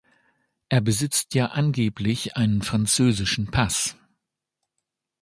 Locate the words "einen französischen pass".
2.35-3.97